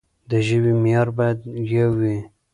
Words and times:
د 0.29 0.31
ژبې 0.47 0.71
معيار 0.81 1.07
بايد 1.17 1.39
يو 1.73 1.89
وي. 1.99 2.17